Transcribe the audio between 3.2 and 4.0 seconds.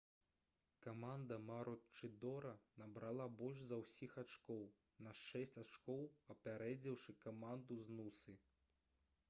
больш за